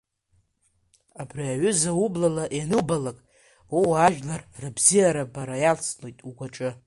[1.21, 3.17] Абри аҩыза ублала ианубалак,
[3.77, 6.69] ууаажәлар рыбзиабара иацлоит угәаҿы…